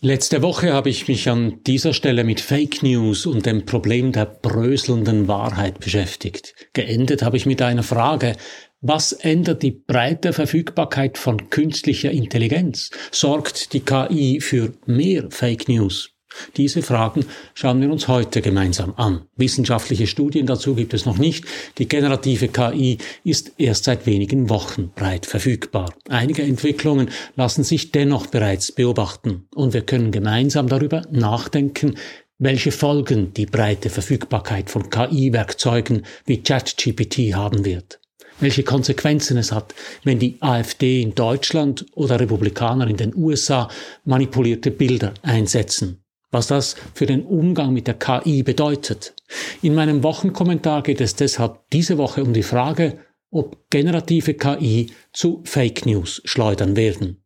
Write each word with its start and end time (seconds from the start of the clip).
Letzte 0.00 0.42
Woche 0.42 0.72
habe 0.72 0.90
ich 0.90 1.08
mich 1.08 1.28
an 1.28 1.60
dieser 1.64 1.92
Stelle 1.92 2.22
mit 2.22 2.40
Fake 2.40 2.84
News 2.84 3.26
und 3.26 3.46
dem 3.46 3.66
Problem 3.66 4.12
der 4.12 4.26
bröselnden 4.26 5.26
Wahrheit 5.26 5.80
beschäftigt. 5.80 6.54
Geendet 6.72 7.24
habe 7.24 7.36
ich 7.36 7.46
mit 7.46 7.60
einer 7.62 7.82
Frage. 7.82 8.36
Was 8.80 9.10
ändert 9.10 9.64
die 9.64 9.72
breite 9.72 10.32
Verfügbarkeit 10.32 11.18
von 11.18 11.50
künstlicher 11.50 12.12
Intelligenz? 12.12 12.90
Sorgt 13.10 13.72
die 13.72 13.80
KI 13.80 14.40
für 14.40 14.72
mehr 14.86 15.32
Fake 15.32 15.68
News? 15.68 16.17
Diese 16.56 16.82
Fragen 16.82 17.24
schauen 17.54 17.80
wir 17.80 17.90
uns 17.90 18.08
heute 18.08 18.42
gemeinsam 18.42 18.94
an. 18.96 19.22
Wissenschaftliche 19.36 20.06
Studien 20.06 20.46
dazu 20.46 20.74
gibt 20.74 20.94
es 20.94 21.06
noch 21.06 21.18
nicht. 21.18 21.44
Die 21.78 21.88
generative 21.88 22.48
KI 22.48 22.98
ist 23.24 23.52
erst 23.58 23.84
seit 23.84 24.06
wenigen 24.06 24.50
Wochen 24.50 24.90
breit 24.94 25.26
verfügbar. 25.26 25.92
Einige 26.08 26.42
Entwicklungen 26.42 27.10
lassen 27.36 27.64
sich 27.64 27.92
dennoch 27.92 28.26
bereits 28.26 28.72
beobachten 28.72 29.48
und 29.54 29.72
wir 29.72 29.82
können 29.82 30.10
gemeinsam 30.10 30.68
darüber 30.68 31.02
nachdenken, 31.10 31.94
welche 32.38 32.72
Folgen 32.72 33.32
die 33.34 33.46
breite 33.46 33.90
Verfügbarkeit 33.90 34.70
von 34.70 34.90
KI-Werkzeugen 34.90 36.04
wie 36.26 36.42
ChatGPT 36.42 37.34
haben 37.34 37.64
wird 37.64 38.00
welche 38.40 38.62
Konsequenzen 38.62 39.36
es 39.36 39.50
hat, 39.50 39.74
wenn 40.04 40.20
die 40.20 40.36
AfD 40.40 41.02
in 41.02 41.12
Deutschland 41.16 41.86
oder 41.94 42.20
Republikaner 42.20 42.86
in 42.86 42.96
den 42.96 43.12
USA 43.16 43.68
manipulierte 44.04 44.70
Bilder 44.70 45.12
einsetzen 45.22 46.04
was 46.30 46.46
das 46.46 46.76
für 46.94 47.06
den 47.06 47.24
Umgang 47.24 47.72
mit 47.72 47.86
der 47.86 47.94
KI 47.94 48.42
bedeutet. 48.42 49.14
In 49.62 49.74
meinem 49.74 50.02
Wochenkommentar 50.02 50.82
geht 50.82 51.00
es 51.00 51.14
deshalb 51.14 51.68
diese 51.70 51.98
Woche 51.98 52.22
um 52.22 52.32
die 52.32 52.42
Frage, 52.42 52.98
ob 53.30 53.68
generative 53.70 54.34
KI 54.34 54.88
zu 55.12 55.42
Fake 55.44 55.86
News 55.86 56.22
schleudern 56.24 56.76
werden. 56.76 57.22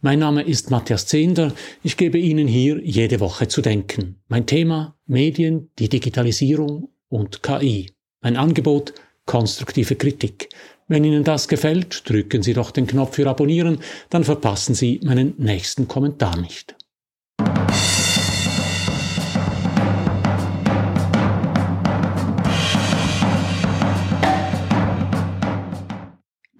Mein 0.00 0.18
Name 0.18 0.42
ist 0.42 0.70
Matthias 0.70 1.06
Zehnder. 1.06 1.52
Ich 1.82 1.96
gebe 1.96 2.18
Ihnen 2.18 2.46
hier 2.46 2.80
jede 2.84 3.20
Woche 3.20 3.48
zu 3.48 3.62
denken. 3.62 4.20
Mein 4.28 4.46
Thema 4.46 4.96
Medien, 5.06 5.70
die 5.78 5.88
Digitalisierung 5.88 6.90
und 7.08 7.42
KI. 7.42 7.90
Mein 8.20 8.36
Angebot 8.36 8.92
konstruktive 9.26 9.96
Kritik. 9.96 10.48
Wenn 10.88 11.04
Ihnen 11.04 11.24
das 11.24 11.48
gefällt, 11.48 12.08
drücken 12.08 12.42
Sie 12.42 12.54
doch 12.54 12.70
den 12.70 12.86
Knopf 12.86 13.16
für 13.16 13.28
Abonnieren, 13.28 13.80
dann 14.08 14.24
verpassen 14.24 14.74
Sie 14.74 15.00
meinen 15.02 15.34
nächsten 15.36 15.88
Kommentar 15.88 16.40
nicht. 16.40 16.76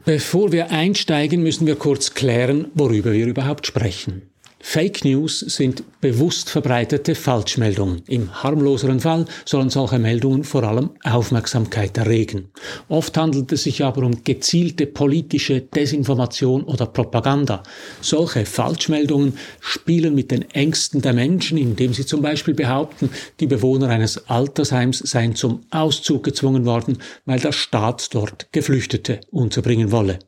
Bevor 0.06 0.52
wir 0.52 0.70
einsteigen, 0.70 1.42
müssen 1.42 1.66
wir 1.66 1.74
kurz 1.74 2.14
klären, 2.14 2.70
worüber 2.74 3.12
wir 3.12 3.26
überhaupt 3.26 3.66
sprechen. 3.66 4.22
Fake 4.68 5.04
News 5.04 5.38
sind 5.38 5.84
bewusst 6.00 6.50
verbreitete 6.50 7.14
Falschmeldungen. 7.14 8.02
Im 8.08 8.42
harmloseren 8.42 8.98
Fall 8.98 9.24
sollen 9.44 9.70
solche 9.70 10.00
Meldungen 10.00 10.42
vor 10.42 10.64
allem 10.64 10.90
Aufmerksamkeit 11.04 11.96
erregen. 11.96 12.48
Oft 12.88 13.16
handelt 13.16 13.52
es 13.52 13.62
sich 13.62 13.84
aber 13.84 14.02
um 14.02 14.24
gezielte 14.24 14.86
politische 14.86 15.60
Desinformation 15.60 16.64
oder 16.64 16.86
Propaganda. 16.86 17.62
Solche 18.00 18.44
Falschmeldungen 18.44 19.38
spielen 19.60 20.16
mit 20.16 20.32
den 20.32 20.50
Ängsten 20.50 21.00
der 21.00 21.12
Menschen, 21.12 21.58
indem 21.58 21.94
sie 21.94 22.04
zum 22.04 22.20
Beispiel 22.20 22.54
behaupten, 22.54 23.08
die 23.38 23.46
Bewohner 23.46 23.88
eines 23.88 24.28
Altersheims 24.28 24.98
seien 24.98 25.36
zum 25.36 25.60
Auszug 25.70 26.24
gezwungen 26.24 26.66
worden, 26.66 26.98
weil 27.24 27.38
der 27.38 27.52
Staat 27.52 28.12
dort 28.12 28.48
Geflüchtete 28.50 29.20
unterbringen 29.30 29.92
wolle. 29.92 30.18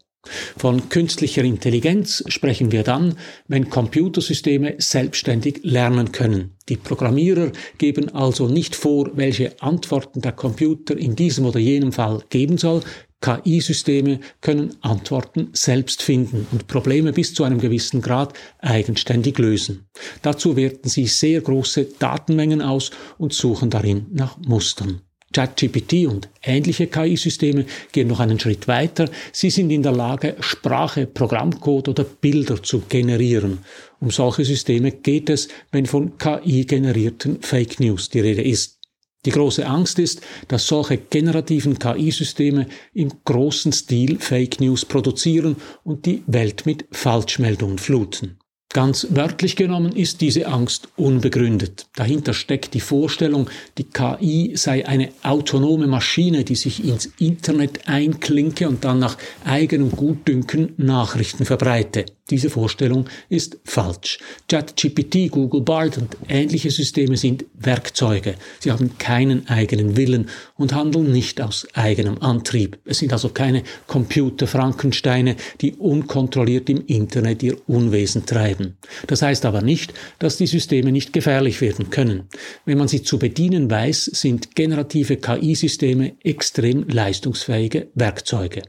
Von 0.57 0.89
künstlicher 0.89 1.45
Intelligenz 1.45 2.25
sprechen 2.27 2.73
wir 2.73 2.83
dann, 2.83 3.17
wenn 3.47 3.71
Computersysteme 3.71 4.75
selbstständig 4.79 5.61
lernen 5.63 6.13
können. 6.13 6.57
Die 6.69 6.77
Programmierer 6.77 7.53
geben 7.79 8.09
also 8.15 8.49
nicht 8.49 8.75
vor, 8.75 9.11
welche 9.15 9.61
Antworten 9.63 10.21
der 10.21 10.33
Computer 10.33 10.97
in 10.97 11.17
diesem 11.17 11.47
oder 11.47 11.61
jenem 11.61 11.93
Fall 11.93 12.23
geben 12.29 12.59
soll. 12.59 12.83
KI-Systeme 13.21 14.21
können 14.41 14.77
Antworten 14.81 15.51
selbst 15.53 16.03
finden 16.03 16.47
und 16.53 16.69
Probleme 16.69 17.13
bis 17.13 17.35
zu 17.35 17.43
einem 17.43 17.59
gewissen 17.59 18.01
Grad 18.01 18.33
eigenständig 18.59 19.39
lösen. 19.39 19.89
Dazu 20.23 20.57
werten 20.57 20.89
sie 20.89 21.07
sehr 21.07 21.41
große 21.41 21.89
Datenmengen 21.99 22.63
aus 22.63 22.93
und 23.19 23.33
suchen 23.33 23.71
darin 23.71 24.07
nach 24.11 24.39
Mustern. 24.39 25.03
ChatGPT 25.33 26.07
und 26.07 26.29
ähnliche 26.43 26.87
KI-Systeme 26.87 27.67
gehen 27.93 28.09
noch 28.09 28.21
einen 28.21 28.41
Schritt 28.41 28.67
weiter. 28.67 29.11
Sie 29.33 29.51
sind 29.51 29.71
in 29.71 29.83
der 29.83 29.93
Lage, 29.93 30.37
Sprache, 30.41 31.07
Programmcode 31.07 31.89
oder 31.89 32.05
Bilder 32.05 32.63
zu 32.63 32.83
generieren. 32.89 33.59
Um 34.01 34.11
solche 34.11 34.45
Systeme 34.45 34.93
geht 34.93 35.29
es, 35.29 35.49
wenn 35.71 35.87
von 35.87 36.17
KI 36.19 36.65
generierten 36.65 37.43
Fake 37.43 37.81
News 37.81 38.09
die 38.09 38.21
Rede 38.21 38.43
ist. 38.43 38.79
Die 39.25 39.31
große 39.31 39.67
Angst 39.67 39.99
ist, 39.99 40.23
dass 40.47 40.67
solche 40.67 40.97
generativen 40.97 41.79
KI-Systeme 41.79 42.67
im 42.95 43.13
großen 43.25 43.73
Stil 43.73 44.19
Fake 44.21 44.61
News 44.61 44.85
produzieren 44.85 45.57
und 45.83 46.07
die 46.07 46.23
Welt 46.27 46.67
mit 46.67 46.87
Falschmeldungen 46.93 47.79
fluten. 47.79 48.39
Ganz 48.71 49.07
wörtlich 49.11 49.57
genommen 49.57 49.93
ist 49.93 50.21
diese 50.21 50.47
Angst 50.47 50.89
unbegründet. 50.97 51.87
Dahinter 51.97 52.35
steckt 52.35 52.75
die 52.75 52.81
Vorstellung, 52.81 53.49
die 53.79 53.85
KI 53.85 54.53
sei 54.57 54.87
eine 54.87 55.09
autonome 55.23 55.87
Maschine, 55.87 56.45
die 56.45 56.55
sich 56.55 56.85
ins 56.85 57.07
Internet 57.19 57.89
einklinke 57.89 58.69
und 58.69 58.85
dann 58.85 58.99
nach 58.99 59.17
eigenem 59.45 59.91
Gutdünken 59.91 60.75
Nachrichten 60.77 61.47
verbreite. 61.47 62.05
Diese 62.31 62.51
Vorstellung 62.51 63.07
ist 63.29 63.59
falsch. 63.65 64.19
ChatGPT, 64.49 65.31
Google 65.31 65.63
Bard 65.63 65.97
und 65.99 66.17
ähnliche 66.29 66.71
Systeme 66.71 67.17
sind 67.17 67.47
Werkzeuge. 67.55 68.35
Sie 68.61 68.71
haben 68.71 68.99
keinen 68.99 69.49
eigenen 69.49 69.97
Willen 69.97 70.29
und 70.57 70.75
handeln 70.75 71.11
nicht 71.11 71.41
aus 71.41 71.67
eigenem 71.73 72.21
Antrieb. 72.21 72.79
Es 72.85 72.99
sind 72.99 73.13
also 73.13 73.31
keine 73.31 73.63
Computer-Frankensteine, 73.87 75.37
die 75.61 75.75
unkontrolliert 75.75 76.69
im 76.69 76.85
Internet 76.87 77.43
ihr 77.43 77.57
Unwesen 77.67 78.27
treiben. 78.27 78.77
Das 79.07 79.23
heißt 79.23 79.47
aber 79.47 79.63
nicht, 79.63 79.95
dass 80.19 80.37
die 80.37 80.47
Systeme 80.47 80.93
nicht 80.93 81.13
gefährlich 81.13 81.61
werden 81.61 81.91
können. 81.91 82.29
Wenn 82.65 82.79
man 82.79 82.89
sie 82.89 83.03
zu 83.03 83.19
bedienen 83.19 83.71
weiß, 83.71 84.05
sind 84.05 84.55
generative 84.55 85.17
KI-Systeme 85.17 86.17
extrem 86.23 86.87
leistungsfähige 86.89 87.89
Werkzeuge. 87.95 88.63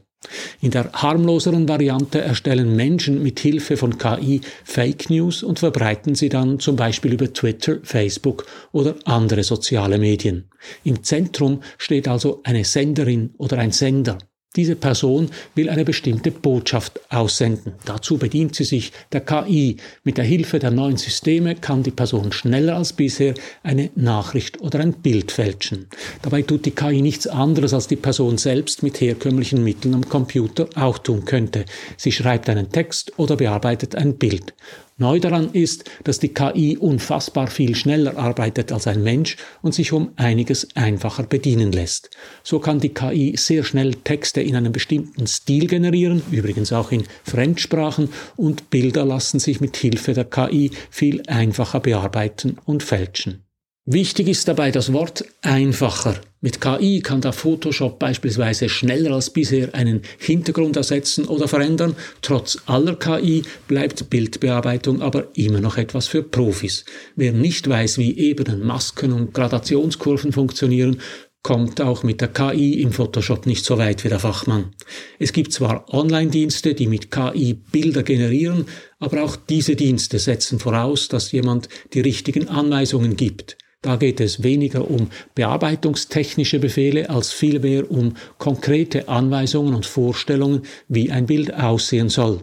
In 0.60 0.70
der 0.70 0.92
harmloseren 0.92 1.68
Variante 1.68 2.20
erstellen 2.20 2.76
Menschen 2.76 3.22
mit 3.22 3.40
Hilfe 3.40 3.78
von 3.78 3.96
KI 3.96 4.42
Fake 4.64 5.08
News 5.08 5.42
und 5.42 5.58
verbreiten 5.58 6.14
sie 6.14 6.28
dann 6.28 6.60
zum 6.60 6.76
Beispiel 6.76 7.14
über 7.14 7.32
Twitter, 7.32 7.78
Facebook 7.82 8.46
oder 8.72 8.96
andere 9.04 9.42
soziale 9.42 9.98
Medien. 9.98 10.50
Im 10.84 11.02
Zentrum 11.02 11.62
steht 11.78 12.06
also 12.06 12.40
eine 12.44 12.64
Senderin 12.64 13.34
oder 13.38 13.58
ein 13.58 13.72
Sender. 13.72 14.18
Diese 14.56 14.74
Person 14.74 15.30
will 15.54 15.70
eine 15.70 15.84
bestimmte 15.84 16.32
Botschaft 16.32 17.00
aussenden. 17.08 17.74
Dazu 17.84 18.18
bedient 18.18 18.56
sie 18.56 18.64
sich 18.64 18.90
der 19.12 19.20
KI. 19.20 19.76
Mit 20.02 20.18
der 20.18 20.24
Hilfe 20.24 20.58
der 20.58 20.72
neuen 20.72 20.96
Systeme 20.96 21.54
kann 21.54 21.84
die 21.84 21.92
Person 21.92 22.32
schneller 22.32 22.74
als 22.74 22.92
bisher 22.92 23.34
eine 23.62 23.90
Nachricht 23.94 24.60
oder 24.60 24.80
ein 24.80 24.94
Bild 24.94 25.30
fälschen. 25.30 25.86
Dabei 26.22 26.42
tut 26.42 26.66
die 26.66 26.72
KI 26.72 27.00
nichts 27.00 27.28
anderes, 27.28 27.72
als 27.72 27.86
die 27.86 27.94
Person 27.94 28.38
selbst 28.38 28.82
mit 28.82 29.00
herkömmlichen 29.00 29.62
Mitteln 29.62 29.94
am 29.94 30.08
Computer 30.08 30.68
auch 30.74 30.98
tun 30.98 31.24
könnte. 31.24 31.64
Sie 31.96 32.10
schreibt 32.10 32.48
einen 32.48 32.72
Text 32.72 33.12
oder 33.20 33.36
bearbeitet 33.36 33.94
ein 33.94 34.18
Bild. 34.18 34.52
Neu 35.00 35.18
daran 35.18 35.48
ist, 35.54 35.90
dass 36.04 36.18
die 36.18 36.34
KI 36.34 36.76
unfassbar 36.76 37.46
viel 37.46 37.74
schneller 37.74 38.18
arbeitet 38.18 38.70
als 38.70 38.86
ein 38.86 39.02
Mensch 39.02 39.38
und 39.62 39.74
sich 39.74 39.92
um 39.92 40.12
einiges 40.16 40.76
einfacher 40.76 41.22
bedienen 41.22 41.72
lässt. 41.72 42.10
So 42.42 42.58
kann 42.58 42.80
die 42.80 42.90
KI 42.90 43.34
sehr 43.34 43.64
schnell 43.64 43.94
Texte 43.94 44.42
in 44.42 44.56
einem 44.56 44.72
bestimmten 44.72 45.26
Stil 45.26 45.68
generieren, 45.68 46.22
übrigens 46.30 46.70
auch 46.74 46.92
in 46.92 47.04
Fremdsprachen, 47.24 48.10
und 48.36 48.68
Bilder 48.68 49.06
lassen 49.06 49.40
sich 49.40 49.62
mit 49.62 49.74
Hilfe 49.78 50.12
der 50.12 50.26
KI 50.26 50.70
viel 50.90 51.22
einfacher 51.26 51.80
bearbeiten 51.80 52.58
und 52.66 52.82
fälschen. 52.82 53.49
Wichtig 53.86 54.28
ist 54.28 54.46
dabei 54.46 54.70
das 54.70 54.92
Wort 54.92 55.24
einfacher. 55.40 56.20
Mit 56.42 56.60
KI 56.60 57.00
kann 57.00 57.22
der 57.22 57.32
Photoshop 57.32 57.98
beispielsweise 57.98 58.68
schneller 58.68 59.12
als 59.12 59.30
bisher 59.30 59.74
einen 59.74 60.02
Hintergrund 60.18 60.76
ersetzen 60.76 61.24
oder 61.24 61.48
verändern. 61.48 61.96
Trotz 62.22 62.58
aller 62.66 62.94
KI 62.94 63.42
bleibt 63.68 64.10
Bildbearbeitung 64.10 65.00
aber 65.00 65.28
immer 65.34 65.60
noch 65.60 65.78
etwas 65.78 66.08
für 66.08 66.22
Profis. 66.22 66.84
Wer 67.16 67.32
nicht 67.32 67.68
weiß, 67.68 67.98
wie 67.98 68.16
Ebenen, 68.16 68.64
Masken 68.64 69.12
und 69.12 69.32
Gradationskurven 69.32 70.32
funktionieren, 70.32 71.00
kommt 71.42 71.80
auch 71.80 72.02
mit 72.02 72.20
der 72.20 72.28
KI 72.28 72.82
im 72.82 72.92
Photoshop 72.92 73.46
nicht 73.46 73.64
so 73.64 73.78
weit 73.78 74.04
wie 74.04 74.08
der 74.08 74.20
Fachmann. 74.20 74.74
Es 75.18 75.32
gibt 75.32 75.52
zwar 75.52 75.92
Online-Dienste, 75.92 76.74
die 76.74 76.86
mit 76.86 77.10
KI 77.10 77.54
Bilder 77.54 78.02
generieren, 78.02 78.66
aber 78.98 79.22
auch 79.22 79.36
diese 79.36 79.74
Dienste 79.74 80.18
setzen 80.18 80.58
voraus, 80.58 81.08
dass 81.08 81.32
jemand 81.32 81.70
die 81.94 82.00
richtigen 82.00 82.48
Anweisungen 82.48 83.16
gibt. 83.16 83.56
Da 83.82 83.96
geht 83.96 84.20
es 84.20 84.42
weniger 84.42 84.90
um 84.90 85.08
bearbeitungstechnische 85.34 86.58
Befehle 86.58 87.08
als 87.08 87.32
vielmehr 87.32 87.90
um 87.90 88.14
konkrete 88.36 89.08
Anweisungen 89.08 89.74
und 89.74 89.86
Vorstellungen, 89.86 90.64
wie 90.88 91.10
ein 91.10 91.24
Bild 91.24 91.54
aussehen 91.54 92.10
soll. 92.10 92.42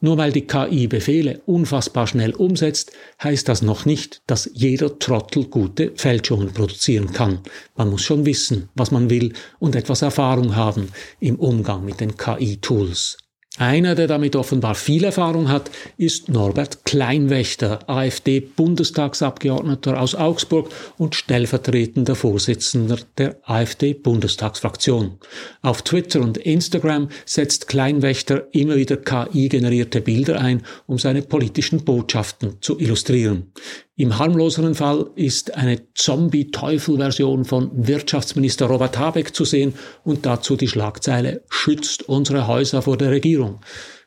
Nur 0.00 0.16
weil 0.16 0.30
die 0.30 0.46
KI 0.46 0.86
Befehle 0.86 1.40
unfassbar 1.44 2.06
schnell 2.06 2.32
umsetzt, 2.34 2.92
heißt 3.20 3.48
das 3.48 3.62
noch 3.62 3.84
nicht, 3.84 4.22
dass 4.28 4.48
jeder 4.54 4.96
Trottel 5.00 5.46
gute 5.46 5.90
Fälschungen 5.96 6.52
produzieren 6.52 7.12
kann. 7.12 7.40
Man 7.74 7.90
muss 7.90 8.02
schon 8.02 8.24
wissen, 8.24 8.68
was 8.76 8.92
man 8.92 9.10
will 9.10 9.32
und 9.58 9.74
etwas 9.74 10.02
Erfahrung 10.02 10.54
haben 10.54 10.90
im 11.18 11.34
Umgang 11.34 11.84
mit 11.84 11.98
den 11.98 12.16
KI-Tools. 12.16 13.18
Einer, 13.58 13.94
der 13.94 14.06
damit 14.06 14.36
offenbar 14.36 14.74
viel 14.74 15.04
Erfahrung 15.04 15.48
hat, 15.48 15.70
ist 15.96 16.28
Norbert 16.28 16.84
Kleinwächter, 16.84 17.88
AfD-Bundestagsabgeordneter 17.88 19.98
aus 19.98 20.14
Augsburg 20.14 20.68
und 20.98 21.14
stellvertretender 21.14 22.14
Vorsitzender 22.14 22.98
der 23.16 23.38
AfD-Bundestagsfraktion. 23.44 25.18
Auf 25.62 25.80
Twitter 25.82 26.20
und 26.20 26.36
Instagram 26.36 27.08
setzt 27.24 27.68
Kleinwächter 27.68 28.48
immer 28.52 28.76
wieder 28.76 28.98
KI-generierte 28.98 30.02
Bilder 30.02 30.38
ein, 30.38 30.62
um 30.86 30.98
seine 30.98 31.22
politischen 31.22 31.82
Botschaften 31.82 32.58
zu 32.60 32.78
illustrieren. 32.78 33.52
Im 33.98 34.18
harmloseren 34.18 34.74
Fall 34.74 35.08
ist 35.14 35.54
eine 35.54 35.80
Zombie-Teufel-Version 35.94 37.46
von 37.46 37.70
Wirtschaftsminister 37.72 38.66
Robert 38.66 38.98
Habeck 38.98 39.34
zu 39.34 39.46
sehen 39.46 39.72
und 40.04 40.26
dazu 40.26 40.54
die 40.54 40.68
Schlagzeile 40.68 41.40
Schützt 41.48 42.06
unsere 42.06 42.46
Häuser 42.46 42.82
vor 42.82 42.98
der 42.98 43.10
Regierung. 43.10 43.60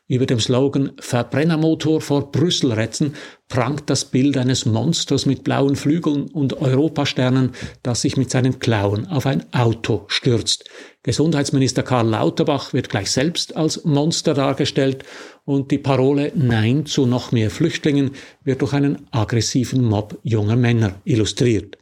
Über 0.09 0.25
dem 0.25 0.39
Slogan 0.39 0.93
Verbrennermotor 0.99 2.01
vor 2.01 2.31
Brüssel 2.31 2.71
retten 2.71 3.13
prangt 3.47 3.91
das 3.91 4.05
Bild 4.05 4.37
eines 4.37 4.65
Monsters 4.65 5.27
mit 5.27 5.43
blauen 5.43 5.75
Flügeln 5.75 6.29
und 6.29 6.59
Europasternen, 6.59 7.51
das 7.83 8.01
sich 8.01 8.17
mit 8.17 8.31
seinen 8.31 8.57
Klauen 8.57 9.05
auf 9.05 9.27
ein 9.27 9.45
Auto 9.53 10.05
stürzt. 10.07 10.67
Gesundheitsminister 11.03 11.83
Karl 11.83 12.07
Lauterbach 12.07 12.73
wird 12.73 12.89
gleich 12.89 13.11
selbst 13.11 13.55
als 13.55 13.85
Monster 13.85 14.33
dargestellt 14.33 15.03
und 15.45 15.69
die 15.69 15.77
Parole 15.77 16.31
Nein 16.33 16.87
zu 16.87 17.05
noch 17.05 17.31
mehr 17.31 17.51
Flüchtlingen 17.51 18.09
wird 18.43 18.61
durch 18.63 18.73
einen 18.73 19.07
aggressiven 19.11 19.83
Mob 19.83 20.17
junger 20.23 20.55
Männer 20.55 20.95
illustriert. 21.05 21.77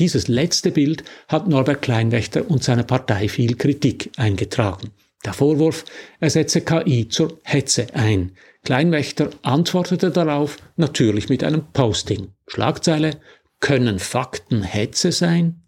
Dieses 0.00 0.26
letzte 0.26 0.72
Bild 0.72 1.04
hat 1.28 1.46
Norbert 1.46 1.82
Kleinwächter 1.82 2.50
und 2.50 2.64
seine 2.64 2.82
Partei 2.82 3.28
viel 3.28 3.54
Kritik 3.54 4.10
eingetragen. 4.16 4.90
Der 5.24 5.34
Vorwurf, 5.34 5.84
er 6.18 6.30
setze 6.30 6.62
KI 6.62 7.08
zur 7.08 7.38
Hetze 7.42 7.88
ein. 7.94 8.32
Kleinwächter 8.64 9.30
antwortete 9.42 10.10
darauf 10.10 10.56
natürlich 10.76 11.28
mit 11.28 11.44
einem 11.44 11.64
Posting. 11.72 12.28
Schlagzeile, 12.46 13.20
können 13.60 13.98
Fakten 13.98 14.62
Hetze 14.62 15.12
sein? 15.12 15.62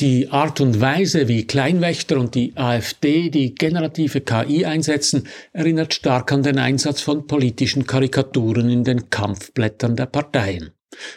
Die 0.00 0.30
Art 0.30 0.60
und 0.60 0.80
Weise, 0.80 1.26
wie 1.26 1.46
Kleinwächter 1.46 2.18
und 2.18 2.34
die 2.36 2.56
AfD 2.56 3.30
die 3.30 3.54
generative 3.54 4.20
KI 4.20 4.64
einsetzen, 4.64 5.26
erinnert 5.52 5.92
stark 5.92 6.30
an 6.30 6.44
den 6.44 6.58
Einsatz 6.58 7.00
von 7.00 7.26
politischen 7.26 7.86
Karikaturen 7.86 8.70
in 8.70 8.84
den 8.84 9.10
Kampfblättern 9.10 9.96
der 9.96 10.06
Parteien. 10.06 10.70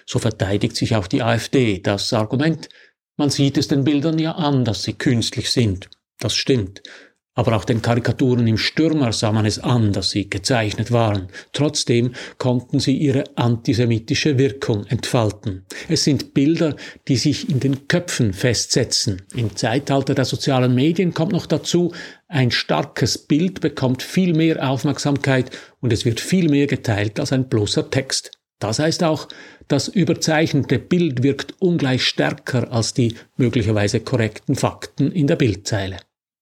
So 0.06 0.18
verteidigt 0.18 0.76
sich 0.76 0.96
auch 0.96 1.08
die 1.08 1.22
AfD 1.22 1.80
das 1.80 2.12
Argument, 2.14 2.70
man 3.18 3.30
sieht 3.30 3.58
es 3.58 3.68
den 3.68 3.84
Bildern 3.84 4.18
ja 4.18 4.32
an, 4.32 4.66
dass 4.66 4.82
sie 4.82 4.94
künstlich 4.94 5.52
sind. 5.52 5.90
Das 6.20 6.34
stimmt. 6.34 6.82
Aber 7.34 7.56
auch 7.56 7.64
den 7.64 7.82
Karikaturen 7.82 8.46
im 8.46 8.58
Stürmer 8.58 9.14
sah 9.14 9.32
man 9.32 9.46
es 9.46 9.58
an, 9.58 9.94
dass 9.94 10.10
sie 10.10 10.30
gezeichnet 10.30 10.92
waren. 10.92 11.30
Trotzdem 11.54 12.12
konnten 12.38 12.82
sie 12.82 12.98
ihre 12.98 13.24
antisemitische 13.36 14.38
Wirkung 14.38 14.86
entfalten. 14.88 15.66
Es 15.88 16.04
sind 16.04 16.34
Bilder, 16.34 16.76
die 17.08 17.16
sich 17.16 17.50
in 17.50 17.62
den 17.62 17.88
Köpfen 17.88 18.34
festsetzen. 18.34 19.22
Im 19.34 19.56
Zeitalter 19.56 20.14
der 20.14 20.26
sozialen 20.26 20.76
Medien 20.76 21.14
kommt 21.14 21.32
noch 21.32 21.46
dazu, 21.46 21.94
ein 22.28 22.52
starkes 22.52 23.18
Bild 23.18 23.62
bekommt 23.62 24.04
viel 24.04 24.34
mehr 24.34 24.70
Aufmerksamkeit 24.70 25.52
und 25.80 25.94
es 25.94 26.04
wird 26.04 26.20
viel 26.20 26.50
mehr 26.50 26.68
geteilt 26.68 27.18
als 27.18 27.32
ein 27.32 27.48
bloßer 27.48 27.90
Text. 27.90 28.32
Das 28.60 28.80
heißt 28.80 29.04
auch, 29.04 29.30
das 29.70 29.88
überzeichnete 29.88 30.80
Bild 30.80 31.24
wirkt 31.24 31.56
ungleich 31.60 32.04
stärker 32.04 32.72
als 32.72 32.94
die 32.94 33.16
möglicherweise 33.38 34.02
korrekten 34.02 34.56
Fakten 34.56 35.12
in 35.12 35.28
der 35.28 35.38
Bildzeile. 35.38 35.98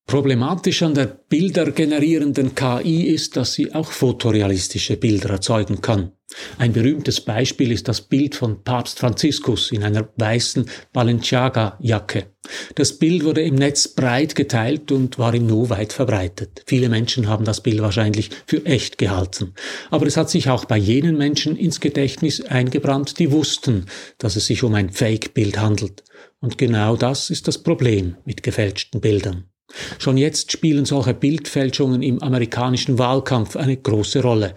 Problematisch 0.09 0.81
an 0.81 0.95
der 0.95 1.05
bildergenerierenden 1.05 2.55
KI 2.55 3.03
ist, 3.03 3.37
dass 3.37 3.53
sie 3.53 3.75
auch 3.75 3.91
fotorealistische 3.91 4.97
Bilder 4.97 5.29
erzeugen 5.29 5.81
kann. 5.81 6.13
Ein 6.57 6.73
berühmtes 6.73 7.21
Beispiel 7.21 7.71
ist 7.71 7.87
das 7.87 8.01
Bild 8.01 8.33
von 8.33 8.63
Papst 8.63 8.97
Franziskus 8.97 9.71
in 9.71 9.83
einer 9.83 10.09
weißen 10.17 10.67
Balenciaga-Jacke. 10.93 12.25
Das 12.73 12.97
Bild 12.97 13.23
wurde 13.23 13.43
im 13.43 13.53
Netz 13.53 13.87
breit 13.87 14.33
geteilt 14.33 14.91
und 14.91 15.19
war 15.19 15.35
im 15.35 15.45
Nu 15.45 15.69
weit 15.69 15.93
verbreitet. 15.93 16.63
Viele 16.65 16.89
Menschen 16.89 17.27
haben 17.27 17.45
das 17.45 17.61
Bild 17.61 17.79
wahrscheinlich 17.79 18.31
für 18.47 18.65
echt 18.65 18.97
gehalten. 18.97 19.53
Aber 19.91 20.07
es 20.07 20.17
hat 20.17 20.31
sich 20.31 20.49
auch 20.49 20.65
bei 20.65 20.77
jenen 20.77 21.19
Menschen 21.19 21.55
ins 21.55 21.81
Gedächtnis 21.81 22.41
eingebrannt, 22.41 23.19
die 23.19 23.31
wussten, 23.31 23.85
dass 24.17 24.35
es 24.35 24.47
sich 24.47 24.63
um 24.63 24.73
ein 24.73 24.89
Fake-Bild 24.89 25.59
handelt. 25.59 26.03
Und 26.39 26.57
genau 26.57 26.95
das 26.95 27.29
ist 27.29 27.47
das 27.47 27.59
Problem 27.59 28.17
mit 28.25 28.41
gefälschten 28.41 29.01
Bildern. 29.01 29.45
Schon 29.97 30.17
jetzt 30.17 30.51
spielen 30.51 30.85
solche 30.85 31.13
Bildfälschungen 31.13 32.01
im 32.01 32.21
amerikanischen 32.21 32.97
Wahlkampf 32.97 33.55
eine 33.55 33.77
große 33.77 34.21
Rolle. 34.21 34.53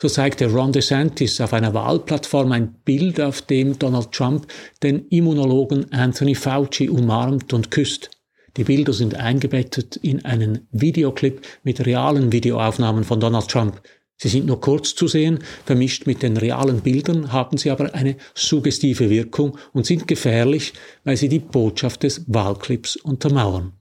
So 0.00 0.08
zeigte 0.08 0.52
Ron 0.52 0.72
DeSantis 0.72 1.40
auf 1.40 1.52
einer 1.52 1.72
Wahlplattform 1.72 2.52
ein 2.52 2.74
Bild, 2.84 3.20
auf 3.20 3.42
dem 3.42 3.78
Donald 3.78 4.12
Trump 4.12 4.46
den 4.82 5.06
Immunologen 5.08 5.90
Anthony 5.92 6.34
Fauci 6.34 6.90
umarmt 6.90 7.52
und 7.52 7.70
küsst. 7.70 8.10
Die 8.56 8.64
Bilder 8.64 8.92
sind 8.92 9.14
eingebettet 9.14 9.96
in 9.96 10.24
einen 10.24 10.66
Videoclip 10.70 11.42
mit 11.62 11.84
realen 11.84 12.32
Videoaufnahmen 12.32 13.04
von 13.04 13.20
Donald 13.20 13.48
Trump. 13.48 13.80
Sie 14.18 14.28
sind 14.28 14.46
nur 14.46 14.62
kurz 14.62 14.94
zu 14.94 15.08
sehen, 15.08 15.40
vermischt 15.66 16.06
mit 16.06 16.22
den 16.22 16.38
realen 16.38 16.80
Bildern 16.80 17.32
haben 17.32 17.58
sie 17.58 17.70
aber 17.70 17.94
eine 17.94 18.16
suggestive 18.34 19.10
Wirkung 19.10 19.58
und 19.74 19.84
sind 19.84 20.08
gefährlich, 20.08 20.72
weil 21.04 21.18
sie 21.18 21.28
die 21.28 21.38
Botschaft 21.38 22.02
des 22.02 22.24
Wahlclips 22.26 22.96
untermauern. 22.96 23.75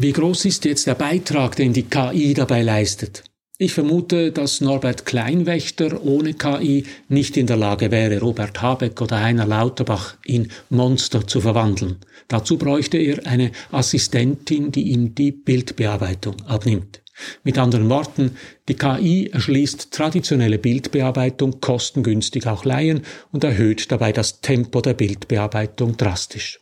Wie 0.00 0.12
groß 0.12 0.44
ist 0.44 0.64
jetzt 0.64 0.86
der 0.86 0.94
Beitrag, 0.94 1.56
den 1.56 1.72
die 1.72 1.82
KI 1.82 2.32
dabei 2.32 2.62
leistet? 2.62 3.24
Ich 3.58 3.74
vermute, 3.74 4.30
dass 4.30 4.60
Norbert 4.60 5.04
Kleinwächter 5.04 6.04
ohne 6.04 6.34
KI 6.34 6.84
nicht 7.08 7.36
in 7.36 7.48
der 7.48 7.56
Lage 7.56 7.90
wäre, 7.90 8.20
Robert 8.20 8.62
Habeck 8.62 9.00
oder 9.00 9.20
Heiner 9.20 9.44
Lauterbach 9.44 10.16
in 10.24 10.52
Monster 10.70 11.26
zu 11.26 11.40
verwandeln. 11.40 11.96
Dazu 12.28 12.58
bräuchte 12.58 12.96
er 12.96 13.26
eine 13.26 13.50
Assistentin, 13.72 14.70
die 14.70 14.92
ihm 14.92 15.16
die 15.16 15.32
Bildbearbeitung 15.32 16.36
abnimmt. 16.46 17.02
Mit 17.42 17.58
anderen 17.58 17.88
Worten, 17.88 18.36
die 18.68 18.74
KI 18.74 19.30
erschließt 19.32 19.90
traditionelle 19.90 20.58
Bildbearbeitung 20.58 21.60
kostengünstig 21.60 22.46
auch 22.46 22.64
Laien 22.64 23.02
und 23.32 23.42
erhöht 23.42 23.90
dabei 23.90 24.12
das 24.12 24.42
Tempo 24.42 24.80
der 24.80 24.94
Bildbearbeitung 24.94 25.96
drastisch. 25.96 26.60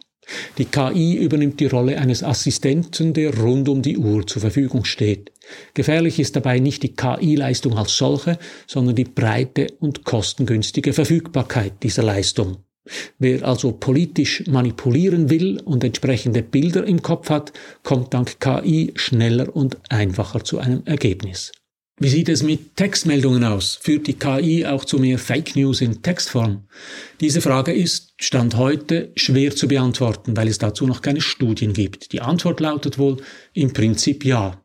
Die 0.58 0.64
KI 0.64 1.14
übernimmt 1.14 1.60
die 1.60 1.66
Rolle 1.66 1.98
eines 1.98 2.22
Assistenten, 2.22 3.12
der 3.12 3.36
rund 3.38 3.68
um 3.68 3.82
die 3.82 3.98
Uhr 3.98 4.26
zur 4.26 4.42
Verfügung 4.42 4.84
steht. 4.84 5.32
Gefährlich 5.74 6.18
ist 6.18 6.34
dabei 6.34 6.58
nicht 6.58 6.82
die 6.82 6.94
KI-Leistung 6.94 7.76
als 7.76 7.96
solche, 7.96 8.38
sondern 8.66 8.96
die 8.96 9.04
breite 9.04 9.68
und 9.78 10.04
kostengünstige 10.04 10.92
Verfügbarkeit 10.92 11.82
dieser 11.82 12.02
Leistung. 12.02 12.58
Wer 13.18 13.44
also 13.44 13.72
politisch 13.72 14.46
manipulieren 14.46 15.28
will 15.28 15.60
und 15.64 15.82
entsprechende 15.82 16.42
Bilder 16.42 16.84
im 16.84 17.02
Kopf 17.02 17.30
hat, 17.30 17.52
kommt 17.82 18.14
dank 18.14 18.40
KI 18.40 18.92
schneller 18.94 19.54
und 19.54 19.78
einfacher 19.90 20.44
zu 20.44 20.58
einem 20.58 20.82
Ergebnis. 20.84 21.52
Wie 21.98 22.08
sieht 22.08 22.28
es 22.28 22.42
mit 22.42 22.76
Textmeldungen 22.76 23.42
aus? 23.42 23.78
Führt 23.80 24.06
die 24.06 24.18
KI 24.18 24.66
auch 24.66 24.84
zu 24.84 24.98
mehr 24.98 25.18
Fake 25.18 25.56
News 25.56 25.80
in 25.80 26.02
Textform? 26.02 26.64
Diese 27.22 27.40
Frage 27.40 27.72
ist, 27.72 28.12
Stand 28.18 28.54
heute, 28.58 29.12
schwer 29.16 29.56
zu 29.56 29.66
beantworten, 29.66 30.36
weil 30.36 30.48
es 30.48 30.58
dazu 30.58 30.86
noch 30.86 31.00
keine 31.00 31.22
Studien 31.22 31.72
gibt. 31.72 32.12
Die 32.12 32.20
Antwort 32.20 32.60
lautet 32.60 32.98
wohl 32.98 33.16
im 33.54 33.72
Prinzip 33.72 34.26
ja. 34.26 34.62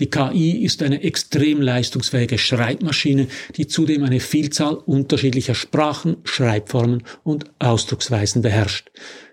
Die 0.00 0.10
KI 0.10 0.64
ist 0.64 0.82
eine 0.82 1.04
extrem 1.04 1.62
leistungsfähige 1.62 2.38
Schreibmaschine, 2.38 3.28
die 3.56 3.68
zudem 3.68 4.02
eine 4.02 4.18
Vielzahl 4.18 4.74
unterschiedlicher 4.74 5.54
Sprachen, 5.54 6.16
Schreibformen 6.24 7.04
und 7.22 7.44
Ausdrucksweisen 7.60 8.42
beherrscht. 8.42 8.90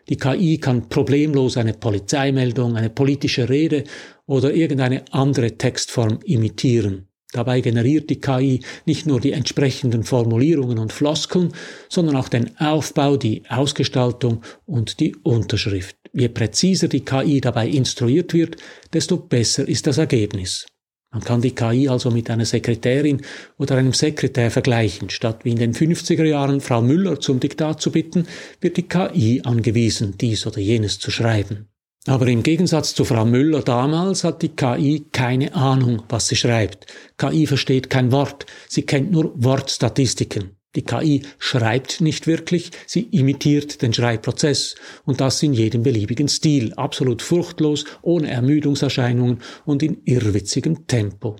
Die 0.10 0.18
KI 0.18 0.60
kann 0.60 0.90
problemlos 0.90 1.58
eine 1.58 1.74
Polizeimeldung, 1.74 2.76
eine 2.78 2.92
politische 2.92 3.50
Rede 3.50 3.86
oder 4.28 4.54
irgendeine 4.54 5.06
andere 5.12 5.58
Textform 5.58 6.20
imitieren. 6.24 7.08
Dabei 7.34 7.62
generiert 7.62 8.10
die 8.10 8.20
KI 8.20 8.62
nicht 8.86 9.06
nur 9.06 9.22
die 9.22 9.32
entsprechenden 9.32 10.04
Formulierungen 10.04 10.80
und 10.80 10.92
Floskeln, 10.92 11.54
sondern 11.88 12.18
auch 12.18 12.28
den 12.28 12.58
Aufbau, 12.60 13.16
die 13.16 13.44
Ausgestaltung 13.48 14.42
und 14.66 15.00
die 15.00 15.16
Unterschrift. 15.24 15.96
Je 16.12 16.28
präziser 16.28 16.90
die 16.90 17.06
KI 17.06 17.40
dabei 17.40 17.70
instruiert 17.70 18.34
wird, 18.34 18.58
desto 18.92 19.18
besser 19.18 19.68
ist 19.68 19.88
das 19.88 19.98
Ergebnis. 19.98 20.66
Man 21.14 21.24
kann 21.24 21.42
die 21.42 21.56
KI 21.56 21.90
also 21.90 22.10
mit 22.10 22.30
einer 22.30 22.46
Sekretärin 22.46 23.22
oder 23.58 23.76
einem 23.76 23.92
Sekretär 23.92 24.50
vergleichen. 24.50 25.10
Statt 25.10 25.44
wie 25.44 25.52
in 25.52 25.58
den 25.58 25.74
50er 25.74 26.24
Jahren 26.24 26.62
Frau 26.62 26.82
Müller 26.82 27.20
zum 27.20 27.40
Diktat 27.40 27.82
zu 27.82 27.92
bitten, 27.92 28.28
wird 28.62 28.78
die 28.78 28.88
KI 28.88 29.42
angewiesen, 29.44 30.16
dies 30.18 30.48
oder 30.48 30.60
jenes 30.60 31.00
zu 31.00 31.12
schreiben. 31.12 31.68
Aber 32.08 32.28
im 32.28 32.42
Gegensatz 32.42 32.96
zu 32.96 33.06
Frau 33.06 33.26
Müller 33.26 33.62
damals 33.62 34.24
hat 34.24 34.42
die 34.42 34.50
KI 34.50 35.06
keine 35.12 35.54
Ahnung, 35.54 36.02
was 36.10 36.28
sie 36.28 36.36
schreibt. 36.36 36.88
KI 37.18 37.46
versteht 37.46 37.92
kein 37.92 38.12
Wort, 38.12 38.48
sie 38.68 38.82
kennt 38.84 39.12
nur 39.12 39.32
Wortstatistiken. 39.36 40.56
Die 40.76 40.84
KI 40.84 41.22
schreibt 41.38 42.02
nicht 42.02 42.28
wirklich, 42.28 42.72
sie 42.88 43.02
imitiert 43.12 43.82
den 43.82 43.94
Schreibprozess 43.94 44.76
und 45.06 45.22
das 45.22 45.44
in 45.44 45.54
jedem 45.54 45.84
beliebigen 45.84 46.30
Stil, 46.30 46.74
absolut 46.74 47.22
furchtlos, 47.22 47.86
ohne 48.02 48.32
Ermüdungserscheinungen 48.32 49.40
und 49.66 49.84
in 49.84 50.02
irrwitzigem 50.06 50.88
Tempo. 50.88 51.36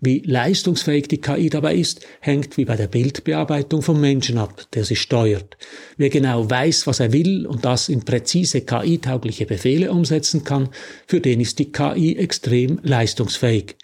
Wie 0.00 0.20
leistungsfähig 0.20 1.08
die 1.08 1.20
KI 1.20 1.50
dabei 1.50 1.74
ist, 1.76 2.06
hängt 2.20 2.56
wie 2.56 2.64
bei 2.64 2.76
der 2.76 2.86
Bildbearbeitung 2.86 3.82
vom 3.82 4.00
Menschen 4.00 4.38
ab, 4.38 4.66
der 4.74 4.84
sie 4.84 4.96
steuert. 4.96 5.56
Wer 5.96 6.10
genau 6.10 6.48
weiß, 6.48 6.86
was 6.86 7.00
er 7.00 7.12
will 7.12 7.46
und 7.46 7.64
das 7.64 7.88
in 7.88 8.04
präzise 8.04 8.62
KI-taugliche 8.62 9.46
Befehle 9.46 9.92
umsetzen 9.92 10.44
kann, 10.44 10.68
für 11.06 11.20
den 11.20 11.40
ist 11.40 11.58
die 11.58 11.72
KI 11.72 12.16
extrem 12.16 12.80
leistungsfähig. 12.82 13.76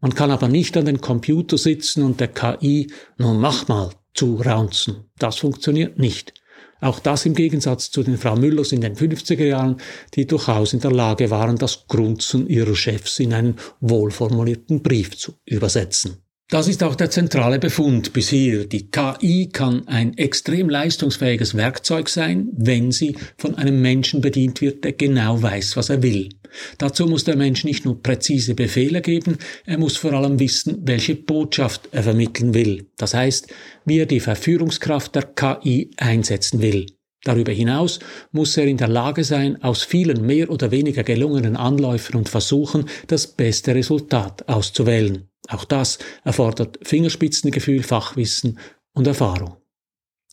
Man 0.00 0.14
kann 0.14 0.30
aber 0.30 0.48
nicht 0.48 0.76
an 0.76 0.86
den 0.86 1.00
Computer 1.00 1.58
sitzen 1.58 2.02
und 2.02 2.20
der 2.20 2.28
KI, 2.28 2.90
nun 3.18 3.38
mach 3.38 3.68
mal, 3.68 3.90
zu 4.14 4.36
raunzen. 4.36 5.10
Das 5.18 5.36
funktioniert 5.36 5.98
nicht. 5.98 6.39
Auch 6.80 6.98
das 6.98 7.26
im 7.26 7.34
Gegensatz 7.34 7.90
zu 7.90 8.02
den 8.02 8.16
Frau 8.16 8.36
Müllers 8.36 8.72
in 8.72 8.80
den 8.80 8.96
50er 8.96 9.44
Jahren, 9.44 9.80
die 10.14 10.26
durchaus 10.26 10.72
in 10.72 10.80
der 10.80 10.92
Lage 10.92 11.30
waren, 11.30 11.56
das 11.56 11.86
Grunzen 11.88 12.46
ihrer 12.48 12.74
Chefs 12.74 13.18
in 13.18 13.34
einen 13.34 13.56
wohlformulierten 13.80 14.82
Brief 14.82 15.16
zu 15.16 15.34
übersetzen. 15.44 16.22
Das 16.50 16.66
ist 16.66 16.82
auch 16.82 16.96
der 16.96 17.10
zentrale 17.10 17.60
Befund 17.60 18.12
bis 18.12 18.28
hier. 18.28 18.66
Die 18.66 18.90
KI 18.90 19.50
kann 19.52 19.86
ein 19.86 20.18
extrem 20.18 20.68
leistungsfähiges 20.68 21.54
Werkzeug 21.54 22.08
sein, 22.08 22.48
wenn 22.56 22.90
sie 22.90 23.16
von 23.38 23.54
einem 23.54 23.80
Menschen 23.80 24.20
bedient 24.20 24.60
wird, 24.60 24.82
der 24.82 24.94
genau 24.94 25.40
weiß, 25.40 25.76
was 25.76 25.90
er 25.90 26.02
will. 26.02 26.30
Dazu 26.76 27.06
muss 27.06 27.22
der 27.22 27.36
Mensch 27.36 27.62
nicht 27.62 27.84
nur 27.84 28.02
präzise 28.02 28.56
Befehle 28.56 29.00
geben, 29.00 29.38
er 29.64 29.78
muss 29.78 29.96
vor 29.96 30.12
allem 30.12 30.40
wissen, 30.40 30.78
welche 30.82 31.14
Botschaft 31.14 31.88
er 31.92 32.02
vermitteln 32.02 32.52
will. 32.52 32.88
Das 32.96 33.14
heißt, 33.14 33.46
wie 33.84 34.00
er 34.00 34.06
die 34.06 34.18
Verführungskraft 34.18 35.14
der 35.14 35.22
KI 35.22 35.92
einsetzen 35.98 36.60
will. 36.60 36.86
Darüber 37.24 37.52
hinaus 37.52 37.98
muss 38.32 38.56
er 38.56 38.66
in 38.66 38.78
der 38.78 38.88
Lage 38.88 39.24
sein, 39.24 39.62
aus 39.62 39.82
vielen 39.82 40.24
mehr 40.24 40.50
oder 40.50 40.70
weniger 40.70 41.02
gelungenen 41.02 41.56
Anläufen 41.56 42.16
und 42.16 42.28
Versuchen 42.28 42.86
das 43.08 43.26
beste 43.26 43.74
Resultat 43.74 44.48
auszuwählen. 44.48 45.28
Auch 45.48 45.64
das 45.64 45.98
erfordert 46.24 46.78
Fingerspitzengefühl, 46.82 47.82
Fachwissen 47.82 48.58
und 48.92 49.06
Erfahrung. 49.06 49.56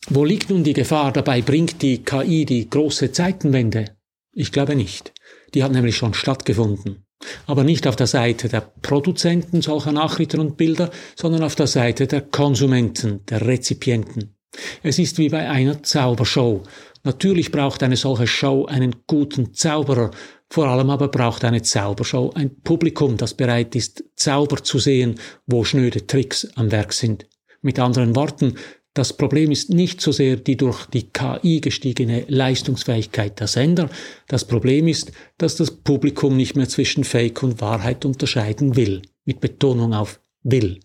Wo 0.08 0.24
liegt 0.24 0.48
nun 0.48 0.64
die 0.64 0.72
Gefahr? 0.72 1.12
Dabei 1.12 1.42
bringt 1.42 1.82
die 1.82 2.02
KI 2.04 2.46
die 2.46 2.70
große 2.70 3.12
Zeitenwende? 3.12 3.96
Ich 4.32 4.52
glaube 4.52 4.76
nicht. 4.76 5.12
Die 5.54 5.62
hat 5.62 5.72
nämlich 5.72 5.96
schon 5.96 6.14
stattgefunden. 6.14 7.04
Aber 7.46 7.64
nicht 7.64 7.86
auf 7.86 7.96
der 7.96 8.06
Seite 8.06 8.48
der 8.48 8.60
Produzenten 8.60 9.60
solcher 9.60 9.92
Nachrichten 9.92 10.40
und 10.40 10.56
Bilder, 10.56 10.90
sondern 11.16 11.42
auf 11.42 11.56
der 11.56 11.66
Seite 11.66 12.06
der 12.06 12.20
Konsumenten, 12.20 13.26
der 13.26 13.44
Rezipienten. 13.44 14.37
Es 14.82 14.98
ist 14.98 15.18
wie 15.18 15.28
bei 15.28 15.48
einer 15.48 15.82
Zaubershow. 15.82 16.62
Natürlich 17.04 17.52
braucht 17.52 17.82
eine 17.82 17.96
solche 17.96 18.26
Show 18.26 18.66
einen 18.66 18.96
guten 19.06 19.54
Zauberer, 19.54 20.10
vor 20.50 20.66
allem 20.66 20.90
aber 20.90 21.08
braucht 21.08 21.44
eine 21.44 21.62
Zaubershow 21.62 22.32
ein 22.34 22.60
Publikum, 22.62 23.16
das 23.16 23.34
bereit 23.34 23.74
ist, 23.76 24.04
Zauber 24.16 24.62
zu 24.62 24.78
sehen, 24.78 25.16
wo 25.46 25.64
schnöde 25.64 26.06
Tricks 26.06 26.48
am 26.54 26.70
Werk 26.70 26.92
sind. 26.92 27.26
Mit 27.60 27.78
anderen 27.78 28.16
Worten, 28.16 28.54
das 28.94 29.16
Problem 29.16 29.52
ist 29.52 29.70
nicht 29.70 30.00
so 30.00 30.10
sehr 30.10 30.36
die 30.36 30.56
durch 30.56 30.86
die 30.86 31.10
KI 31.10 31.60
gestiegene 31.60 32.24
Leistungsfähigkeit 32.26 33.38
der 33.38 33.46
Sender, 33.46 33.90
das 34.26 34.44
Problem 34.44 34.88
ist, 34.88 35.12
dass 35.36 35.56
das 35.56 35.70
Publikum 35.70 36.36
nicht 36.36 36.56
mehr 36.56 36.68
zwischen 36.68 37.04
Fake 37.04 37.42
und 37.42 37.60
Wahrheit 37.60 38.04
unterscheiden 38.04 38.74
will, 38.74 39.02
mit 39.24 39.40
Betonung 39.40 39.94
auf 39.94 40.20
will. 40.42 40.80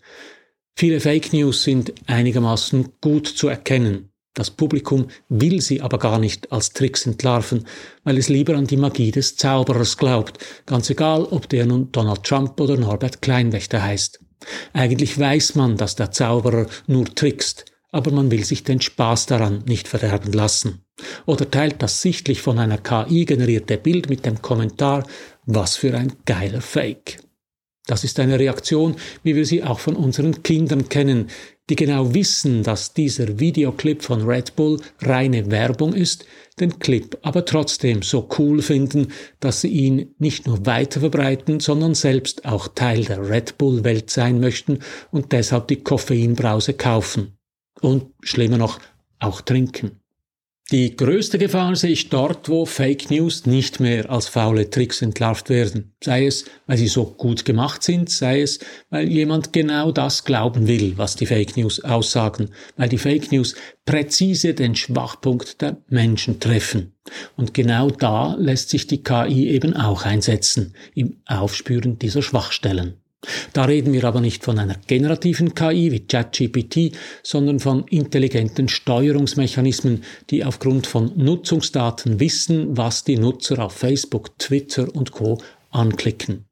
Viele 0.76 0.98
Fake 1.00 1.32
News 1.32 1.62
sind 1.62 1.92
einigermaßen 2.06 2.94
gut 3.00 3.28
zu 3.28 3.48
erkennen. 3.48 4.10
Das 4.34 4.50
Publikum 4.50 5.06
will 5.28 5.60
sie 5.60 5.80
aber 5.80 5.98
gar 5.98 6.18
nicht 6.18 6.50
als 6.50 6.72
Tricks 6.72 7.06
entlarven, 7.06 7.64
weil 8.02 8.18
es 8.18 8.28
lieber 8.28 8.56
an 8.56 8.66
die 8.66 8.76
Magie 8.76 9.12
des 9.12 9.36
Zauberers 9.36 9.96
glaubt, 9.96 10.38
ganz 10.66 10.90
egal, 10.90 11.22
ob 11.22 11.48
der 11.48 11.66
nun 11.66 11.92
Donald 11.92 12.24
Trump 12.24 12.60
oder 12.60 12.76
Norbert 12.76 13.22
Kleinwächter 13.22 13.80
heißt. 13.80 14.18
Eigentlich 14.72 15.16
weiß 15.16 15.54
man, 15.54 15.76
dass 15.76 15.94
der 15.94 16.10
Zauberer 16.10 16.66
nur 16.88 17.04
trickst, 17.14 17.66
aber 17.92 18.10
man 18.10 18.32
will 18.32 18.44
sich 18.44 18.64
den 18.64 18.80
Spaß 18.80 19.26
daran 19.26 19.62
nicht 19.66 19.86
verderben 19.86 20.32
lassen. 20.32 20.84
Oder 21.26 21.48
teilt 21.48 21.80
das 21.80 22.02
sichtlich 22.02 22.42
von 22.42 22.58
einer 22.58 22.78
KI 22.78 23.24
generierte 23.24 23.78
Bild 23.78 24.10
mit 24.10 24.26
dem 24.26 24.42
Kommentar, 24.42 25.06
was 25.46 25.76
für 25.76 25.96
ein 25.96 26.12
geiler 26.24 26.60
Fake. 26.60 27.18
Das 27.86 28.02
ist 28.02 28.18
eine 28.18 28.38
Reaktion, 28.38 28.96
wie 29.22 29.36
wir 29.36 29.44
sie 29.44 29.62
auch 29.62 29.78
von 29.78 29.94
unseren 29.94 30.42
Kindern 30.42 30.88
kennen, 30.88 31.28
die 31.68 31.76
genau 31.76 32.14
wissen, 32.14 32.62
dass 32.62 32.94
dieser 32.94 33.38
Videoclip 33.38 34.02
von 34.02 34.22
Red 34.22 34.56
Bull 34.56 34.80
reine 35.00 35.50
Werbung 35.50 35.92
ist, 35.92 36.24
den 36.60 36.78
Clip 36.78 37.18
aber 37.22 37.44
trotzdem 37.44 38.02
so 38.02 38.28
cool 38.38 38.62
finden, 38.62 39.08
dass 39.40 39.62
sie 39.62 39.68
ihn 39.68 40.14
nicht 40.18 40.46
nur 40.46 40.64
weiter 40.66 41.00
verbreiten, 41.00 41.60
sondern 41.60 41.94
selbst 41.94 42.44
auch 42.44 42.68
Teil 42.68 43.04
der 43.04 43.28
Red 43.28 43.58
Bull 43.58 43.84
Welt 43.84 44.10
sein 44.10 44.40
möchten 44.40 44.78
und 45.10 45.32
deshalb 45.32 45.68
die 45.68 45.82
Koffeinbrause 45.82 46.74
kaufen. 46.74 47.36
Und 47.80 48.06
schlimmer 48.22 48.58
noch, 48.58 48.78
auch 49.18 49.40
trinken. 49.40 50.03
Die 50.72 50.96
größte 50.96 51.36
Gefahr 51.36 51.76
sehe 51.76 51.90
ich 51.90 52.08
dort, 52.08 52.48
wo 52.48 52.64
Fake 52.64 53.10
News 53.10 53.44
nicht 53.44 53.80
mehr 53.80 54.08
als 54.08 54.28
faule 54.28 54.70
Tricks 54.70 55.02
entlarvt 55.02 55.50
werden. 55.50 55.92
Sei 56.02 56.24
es, 56.24 56.46
weil 56.66 56.78
sie 56.78 56.88
so 56.88 57.04
gut 57.04 57.44
gemacht 57.44 57.82
sind, 57.82 58.08
sei 58.08 58.40
es, 58.40 58.60
weil 58.88 59.06
jemand 59.06 59.52
genau 59.52 59.92
das 59.92 60.24
glauben 60.24 60.66
will, 60.66 60.94
was 60.96 61.16
die 61.16 61.26
Fake 61.26 61.58
News 61.58 61.84
aussagen, 61.84 62.48
weil 62.78 62.88
die 62.88 62.96
Fake 62.96 63.30
News 63.30 63.56
präzise 63.84 64.54
den 64.54 64.74
Schwachpunkt 64.74 65.60
der 65.60 65.82
Menschen 65.90 66.40
treffen. 66.40 66.94
Und 67.36 67.52
genau 67.52 67.90
da 67.90 68.34
lässt 68.38 68.70
sich 68.70 68.86
die 68.86 69.02
KI 69.02 69.50
eben 69.50 69.76
auch 69.76 70.06
einsetzen, 70.06 70.74
im 70.94 71.18
Aufspüren 71.26 71.98
dieser 71.98 72.22
Schwachstellen. 72.22 73.03
Da 73.52 73.64
reden 73.64 73.92
wir 73.92 74.04
aber 74.04 74.20
nicht 74.20 74.44
von 74.44 74.58
einer 74.58 74.76
generativen 74.86 75.54
KI 75.54 75.92
wie 75.92 76.06
ChatGPT, 76.06 76.96
sondern 77.22 77.60
von 77.60 77.86
intelligenten 77.88 78.68
Steuerungsmechanismen, 78.68 80.04
die 80.30 80.44
aufgrund 80.44 80.86
von 80.86 81.12
Nutzungsdaten 81.16 82.20
wissen, 82.20 82.76
was 82.76 83.04
die 83.04 83.16
Nutzer 83.16 83.64
auf 83.64 83.72
Facebook, 83.72 84.38
Twitter 84.38 84.94
und 84.94 85.12
Co 85.12 85.38
anklicken. 85.70 86.46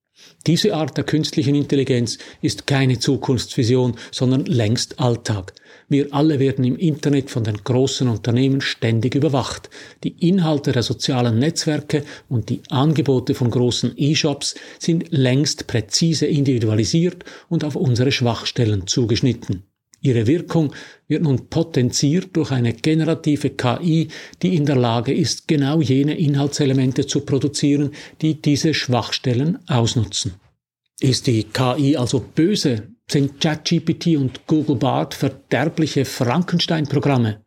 Diese 0.47 0.75
Art 0.75 0.97
der 0.97 1.05
künstlichen 1.05 1.55
Intelligenz 1.55 2.19
ist 2.41 2.67
keine 2.67 2.99
Zukunftsvision, 2.99 3.97
sondern 4.11 4.45
längst 4.45 4.99
Alltag. 4.99 5.55
Wir 5.93 6.15
alle 6.15 6.39
werden 6.39 6.65
im 6.65 6.79
Internet 6.79 7.31
von 7.31 7.45
den 7.45 7.59
großen 7.63 8.09
Unternehmen 8.09 8.63
ständig 8.63 9.15
überwacht. 9.15 9.69
Die 10.05 10.27
Inhalte 10.27 10.73
der 10.73 10.83
sozialen 10.83 11.39
Netzwerke 11.39 12.03
und 12.31 12.49
die 12.49 12.63
Angebote 12.71 13.35
von 13.35 13.51
großen 13.51 13.93
E-Shops 13.99 14.55
sind 14.79 15.09
längst 15.11 15.67
präzise 15.67 16.25
individualisiert 16.25 17.27
und 17.51 17.63
auf 17.63 17.77
unsere 17.77 18.11
Schwachstellen 18.11 18.87
zugeschnitten. 18.87 19.65
Ihre 20.01 20.27
Wirkung 20.27 20.73
wird 21.09 21.25
nun 21.25 21.51
potenziert 21.51 22.31
durch 22.33 22.53
eine 22.53 22.73
generative 22.73 23.51
KI, 23.51 24.09
die 24.41 24.57
in 24.57 24.65
der 24.65 24.77
Lage 24.77 25.13
ist, 25.13 25.47
genau 25.47 25.83
jene 25.83 26.17
Inhaltselemente 26.17 27.07
zu 27.07 27.21
produzieren, 27.21 27.91
die 28.23 28.41
diese 28.41 28.73
Schwachstellen 28.73 29.59
ausnutzen. 29.69 30.33
Ist 31.01 31.27
die 31.27 31.45
KI 31.45 31.99
also 31.99 32.21
böse? 32.35 32.89
Sind 33.11 33.41
ChatGPT 33.41 34.17
und 34.17 34.47
Google 34.47 34.77
Bart 34.77 35.15
verderbliche 35.15 36.05
Frankenstein-Programme? 36.05 37.43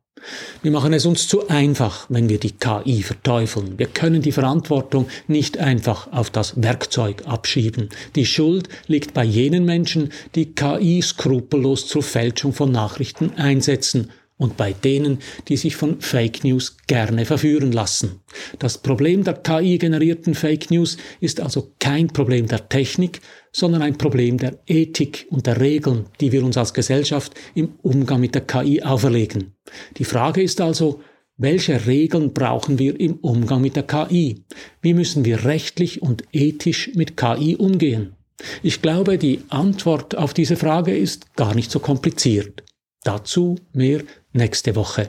Wir 0.61 0.71
machen 0.71 0.93
es 0.93 1.05
uns 1.05 1.27
zu 1.27 1.47
einfach, 1.49 2.07
wenn 2.09 2.29
wir 2.29 2.39
die 2.39 2.53
KI 2.53 3.03
verteufeln. 3.03 3.77
Wir 3.77 3.87
können 3.87 4.21
die 4.21 4.31
Verantwortung 4.31 5.07
nicht 5.27 5.57
einfach 5.57 6.11
auf 6.11 6.29
das 6.29 6.61
Werkzeug 6.61 7.23
abschieben. 7.25 7.89
Die 8.15 8.25
Schuld 8.25 8.69
liegt 8.87 9.13
bei 9.13 9.23
jenen 9.23 9.65
Menschen, 9.65 10.09
die 10.33 10.53
KI 10.53 11.01
skrupellos 11.01 11.87
zur 11.87 12.03
Fälschung 12.03 12.53
von 12.53 12.71
Nachrichten 12.71 13.33
einsetzen 13.35 14.11
und 14.37 14.57
bei 14.57 14.73
denen, 14.73 15.19
die 15.47 15.57
sich 15.57 15.75
von 15.75 16.01
Fake 16.01 16.43
News 16.43 16.77
gerne 16.87 17.25
verführen 17.25 17.71
lassen. 17.71 18.21
Das 18.59 18.77
Problem 18.77 19.23
der 19.23 19.35
KI-generierten 19.35 20.35
Fake 20.35 20.71
News 20.71 20.97
ist 21.21 21.39
also 21.39 21.71
kein 21.79 22.07
Problem 22.07 22.47
der 22.47 22.67
Technik, 22.67 23.21
sondern 23.55 23.83
ein 23.83 23.97
Problem 23.97 24.37
der 24.37 24.59
Ethik 24.67 25.27
und 25.29 25.47
der 25.47 25.61
Regeln, 25.61 26.07
die 26.19 26.33
wir 26.33 26.43
uns 26.43 26.57
als 26.57 26.73
Gesellschaft 26.73 27.33
im 27.53 27.75
Umgang 27.83 28.19
mit 28.19 28.35
der 28.35 28.41
KI 28.41 28.83
auferlegen. 28.83 29.55
Die 29.97 30.03
Frage 30.03 30.43
ist 30.43 30.59
also, 30.59 30.99
welche 31.37 31.85
Regeln 31.85 32.33
brauchen 32.33 32.79
wir 32.79 32.99
im 32.99 33.13
Umgang 33.13 33.61
mit 33.61 33.77
der 33.77 33.83
KI? 33.83 34.43
Wie 34.81 34.93
müssen 34.93 35.23
wir 35.23 35.45
rechtlich 35.45 36.01
und 36.01 36.25
ethisch 36.33 36.91
mit 36.95 37.15
KI 37.15 37.55
umgehen? 37.55 38.17
Ich 38.61 38.81
glaube, 38.81 39.17
die 39.17 39.39
Antwort 39.47 40.17
auf 40.17 40.33
diese 40.33 40.57
Frage 40.57 40.95
ist 40.95 41.37
gar 41.37 41.55
nicht 41.55 41.71
so 41.71 41.79
kompliziert. 41.79 42.61
Dazu 43.03 43.55
mehr 43.71 44.01
nächste 44.33 44.75
Woche. 44.75 45.07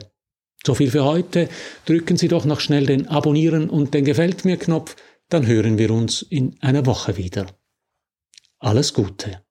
So 0.65 0.73
viel 0.73 0.91
für 0.91 1.03
heute. 1.03 1.49
Drücken 1.85 2.15
Sie 2.15 2.29
doch 2.29 2.45
noch 2.45 2.61
schnell 2.61 2.85
den 2.85 3.09
Abonnieren 3.09 3.69
und 3.69 3.93
den 3.93 4.05
Gefällt 4.05 4.45
mir 4.45 4.55
Knopf, 4.55 4.95
dann 5.27 5.45
hören 5.47 5.77
wir 5.77 5.91
uns 5.91 6.21
in 6.21 6.55
einer 6.61 6.85
Woche 6.85 7.17
wieder. 7.17 7.47
Alles 8.59 8.93
Gute. 8.93 9.46